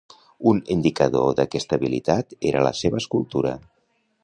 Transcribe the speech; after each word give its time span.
Un 0.51 0.61
indicador 0.75 1.35
d'aquesta 1.41 1.79
habilitat 1.79 2.35
era 2.53 2.65
la 2.71 2.73
seva 2.83 3.01
escultura. 3.05 3.55